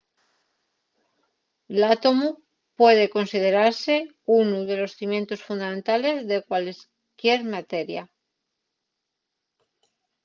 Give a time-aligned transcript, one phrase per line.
[1.79, 2.27] l’átomu
[2.79, 3.95] puede considerase
[4.41, 8.03] unu de los cimientos fundamentales de cualesquier materia